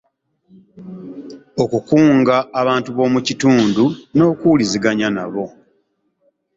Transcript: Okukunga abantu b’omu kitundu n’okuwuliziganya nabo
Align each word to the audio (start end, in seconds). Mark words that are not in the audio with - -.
Okukunga 1.63 2.35
abantu 2.61 2.89
b’omu 2.95 3.19
kitundu 3.27 3.83
n’okuwuliziganya 4.15 5.07
nabo 5.15 5.43